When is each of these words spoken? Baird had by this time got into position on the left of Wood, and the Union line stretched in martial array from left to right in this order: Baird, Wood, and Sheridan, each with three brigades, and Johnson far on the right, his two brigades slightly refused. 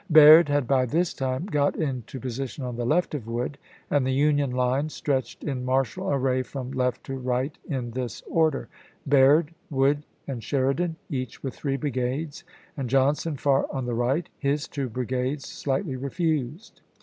Baird 0.09 0.49
had 0.49 0.65
by 0.67 0.87
this 0.87 1.13
time 1.13 1.45
got 1.45 1.75
into 1.75 2.19
position 2.19 2.63
on 2.63 2.75
the 2.75 2.87
left 2.87 3.13
of 3.13 3.27
Wood, 3.27 3.59
and 3.91 4.03
the 4.03 4.11
Union 4.11 4.49
line 4.49 4.89
stretched 4.89 5.43
in 5.43 5.63
martial 5.63 6.09
array 6.11 6.41
from 6.41 6.71
left 6.71 7.03
to 7.03 7.13
right 7.19 7.55
in 7.69 7.91
this 7.91 8.23
order: 8.23 8.67
Baird, 9.05 9.53
Wood, 9.69 10.01
and 10.27 10.43
Sheridan, 10.43 10.95
each 11.11 11.43
with 11.43 11.53
three 11.53 11.77
brigades, 11.77 12.43
and 12.75 12.89
Johnson 12.89 13.37
far 13.37 13.67
on 13.71 13.85
the 13.85 13.93
right, 13.93 14.27
his 14.39 14.67
two 14.67 14.89
brigades 14.89 15.47
slightly 15.47 15.95
refused. 15.95 16.81